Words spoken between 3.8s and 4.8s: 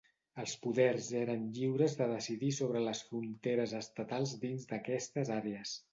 estatals dins